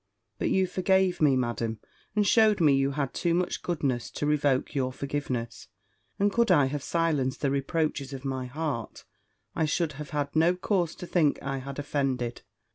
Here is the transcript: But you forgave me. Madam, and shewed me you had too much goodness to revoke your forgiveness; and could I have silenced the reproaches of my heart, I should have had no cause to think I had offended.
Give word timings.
But 0.39 0.49
you 0.49 0.65
forgave 0.65 1.21
me. 1.21 1.35
Madam, 1.37 1.79
and 2.15 2.25
shewed 2.25 2.59
me 2.59 2.73
you 2.73 2.89
had 2.93 3.13
too 3.13 3.35
much 3.35 3.61
goodness 3.61 4.09
to 4.09 4.25
revoke 4.25 4.73
your 4.73 4.91
forgiveness; 4.91 5.67
and 6.17 6.33
could 6.33 6.49
I 6.49 6.65
have 6.65 6.81
silenced 6.81 7.41
the 7.41 7.51
reproaches 7.51 8.11
of 8.11 8.25
my 8.25 8.47
heart, 8.47 9.03
I 9.55 9.65
should 9.65 9.91
have 10.01 10.09
had 10.09 10.35
no 10.35 10.55
cause 10.55 10.95
to 10.95 11.05
think 11.05 11.37
I 11.43 11.59
had 11.59 11.77
offended. 11.77 12.41